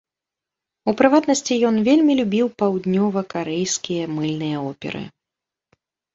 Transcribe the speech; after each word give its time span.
У 0.91 0.93
прыватнасці, 1.01 1.57
ён 1.71 1.75
вельмі 1.87 2.13
любіў 2.21 2.47
паўднёвакарэйскія 2.63 4.09
мыльныя 4.17 4.57
оперы. 4.73 5.05